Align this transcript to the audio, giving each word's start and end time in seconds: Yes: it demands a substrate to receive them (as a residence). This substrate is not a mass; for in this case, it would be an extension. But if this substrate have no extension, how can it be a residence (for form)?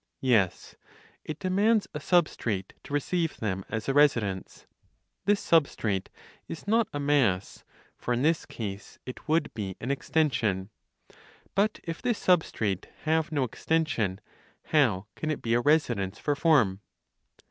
Yes: 0.21 0.75
it 1.23 1.37
demands 1.37 1.87
a 1.93 1.99
substrate 1.99 2.71
to 2.85 2.91
receive 2.95 3.37
them 3.37 3.63
(as 3.69 3.87
a 3.87 3.93
residence). 3.93 4.65
This 5.25 5.39
substrate 5.39 6.07
is 6.47 6.65
not 6.65 6.87
a 6.91 6.99
mass; 6.99 7.63
for 7.99 8.11
in 8.11 8.23
this 8.23 8.47
case, 8.47 8.97
it 9.05 9.27
would 9.27 9.53
be 9.53 9.75
an 9.79 9.91
extension. 9.91 10.71
But 11.53 11.79
if 11.83 12.01
this 12.01 12.19
substrate 12.19 12.85
have 13.03 13.31
no 13.31 13.43
extension, 13.43 14.19
how 14.63 15.05
can 15.15 15.29
it 15.29 15.43
be 15.43 15.53
a 15.53 15.61
residence 15.61 16.17
(for 16.17 16.35
form)? 16.35 16.81